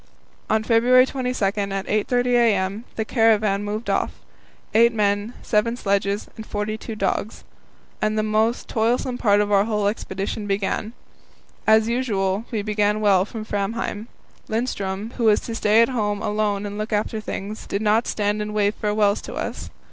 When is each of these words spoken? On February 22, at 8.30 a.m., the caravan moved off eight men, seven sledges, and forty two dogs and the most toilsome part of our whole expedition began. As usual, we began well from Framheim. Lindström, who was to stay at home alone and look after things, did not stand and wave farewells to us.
On 0.49 0.63
February 0.63 1.05
22, 1.05 1.45
at 1.45 1.53
8.30 1.59 2.25
a.m., 2.29 2.85
the 2.95 3.05
caravan 3.05 3.63
moved 3.63 3.87
off 3.87 4.09
eight 4.73 4.91
men, 4.95 5.35
seven 5.43 5.77
sledges, 5.77 6.27
and 6.35 6.43
forty 6.43 6.75
two 6.75 6.95
dogs 6.95 7.43
and 8.01 8.17
the 8.17 8.23
most 8.23 8.67
toilsome 8.67 9.19
part 9.19 9.39
of 9.41 9.51
our 9.51 9.65
whole 9.65 9.85
expedition 9.85 10.47
began. 10.47 10.93
As 11.67 11.87
usual, 11.87 12.45
we 12.49 12.63
began 12.63 12.99
well 12.99 13.25
from 13.25 13.45
Framheim. 13.45 14.07
Lindström, 14.49 15.11
who 15.17 15.25
was 15.25 15.39
to 15.41 15.53
stay 15.53 15.83
at 15.83 15.89
home 15.89 16.19
alone 16.19 16.65
and 16.65 16.79
look 16.79 16.91
after 16.91 17.21
things, 17.21 17.67
did 17.67 17.83
not 17.83 18.07
stand 18.07 18.41
and 18.41 18.55
wave 18.55 18.73
farewells 18.73 19.21
to 19.21 19.35
us. 19.35 19.69